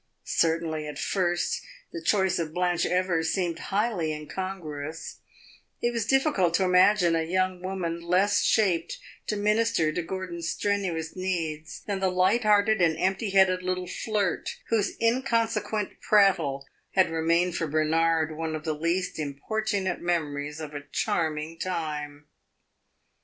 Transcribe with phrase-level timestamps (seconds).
[0.25, 5.17] Certainly, at first, the choice of Blanche Evers seemed highly incongruous;
[5.79, 11.15] it was difficult to imagine a young woman less shaped to minister to Gordon's strenuous
[11.15, 17.55] needs than the light hearted and empty headed little flirt whose inconsequent prattle had remained
[17.55, 22.25] for Bernard one of the least importunate memories of a charming time.